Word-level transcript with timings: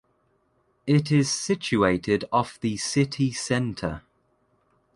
It 0.87 1.11
is 1.11 1.29
situated 1.29 2.25
off 2.31 2.59
the 2.59 2.75
city 2.77 3.31
centre. 3.31 4.01